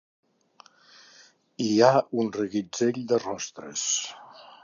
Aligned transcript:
Hi 1.65 1.75
ha 1.87 1.91
un 2.23 2.33
reguitzell 2.39 2.99
de 3.13 3.23
rostres. 3.27 3.87